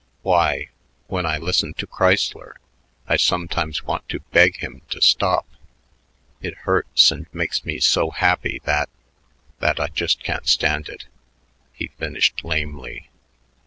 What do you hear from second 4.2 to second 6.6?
beg him to stop; it